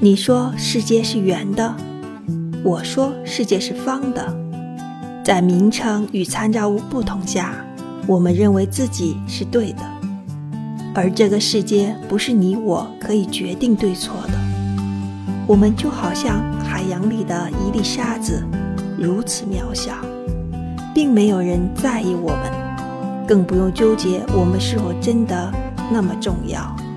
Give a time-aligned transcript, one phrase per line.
[0.00, 1.74] 你说世界是圆的
[2.62, 4.32] 我说世界是方的
[5.24, 7.52] 在名称与参照物不同下
[8.06, 9.82] 我们认为自己是对的
[10.94, 14.32] 而这个世界不是你我可以决定对错的。
[15.48, 18.42] 我们就好像海洋里的一粒沙子
[18.96, 19.94] 如此渺小
[20.94, 25.52] 并没有人在意我们更不用纠结我们是否真的
[25.92, 26.87] 那么重要。